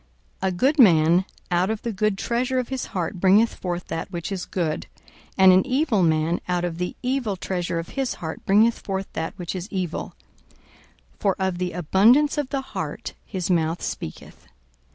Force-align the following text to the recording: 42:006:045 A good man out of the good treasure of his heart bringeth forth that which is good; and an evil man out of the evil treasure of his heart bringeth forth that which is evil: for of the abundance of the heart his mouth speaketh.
42:006:045 0.41 0.49
A 0.49 0.55
good 0.57 0.79
man 0.79 1.25
out 1.51 1.69
of 1.69 1.83
the 1.83 1.91
good 1.91 2.17
treasure 2.17 2.57
of 2.57 2.69
his 2.69 2.85
heart 2.87 3.19
bringeth 3.19 3.53
forth 3.53 3.85
that 3.89 4.11
which 4.11 4.31
is 4.31 4.45
good; 4.45 4.87
and 5.37 5.51
an 5.53 5.63
evil 5.63 6.01
man 6.01 6.41
out 6.49 6.65
of 6.65 6.79
the 6.79 6.95
evil 7.03 7.35
treasure 7.35 7.77
of 7.77 7.89
his 7.89 8.15
heart 8.15 8.43
bringeth 8.43 8.79
forth 8.79 9.05
that 9.13 9.37
which 9.37 9.53
is 9.55 9.69
evil: 9.71 10.15
for 11.19 11.35
of 11.37 11.59
the 11.59 11.73
abundance 11.73 12.39
of 12.39 12.49
the 12.49 12.61
heart 12.73 13.13
his 13.27 13.51
mouth 13.51 13.83
speaketh. 13.83 14.47